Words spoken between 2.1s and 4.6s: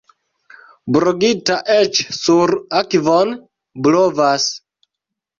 sur akvon blovas.